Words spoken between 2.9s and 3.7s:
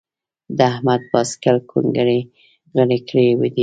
کړي دي.